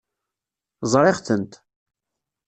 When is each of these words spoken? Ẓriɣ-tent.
Ẓriɣ-tent. 0.91 1.53